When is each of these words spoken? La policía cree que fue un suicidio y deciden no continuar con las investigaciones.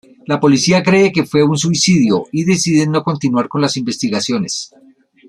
La 0.25 0.39
policía 0.39 0.81
cree 0.81 1.11
que 1.11 1.25
fue 1.27 1.43
un 1.43 1.59
suicidio 1.59 2.25
y 2.31 2.43
deciden 2.43 2.91
no 2.91 3.03
continuar 3.03 3.47
con 3.47 3.61
las 3.61 3.77
investigaciones. 3.77 4.71